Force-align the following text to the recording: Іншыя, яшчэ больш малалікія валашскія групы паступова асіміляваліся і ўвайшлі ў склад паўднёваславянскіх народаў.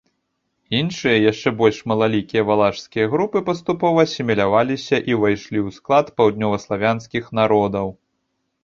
Іншыя, 0.77 1.17
яшчэ 1.31 1.49
больш 1.59 1.77
малалікія 1.91 2.45
валашскія 2.49 3.05
групы 3.13 3.43
паступова 3.51 3.97
асіміляваліся 4.11 4.95
і 5.13 5.21
ўвайшлі 5.21 5.59
ў 5.67 5.79
склад 5.79 6.05
паўднёваславянскіх 6.21 7.35
народаў. 7.41 7.87